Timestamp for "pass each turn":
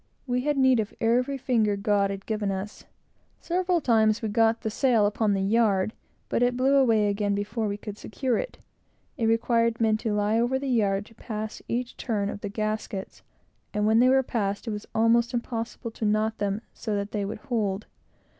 11.13-12.31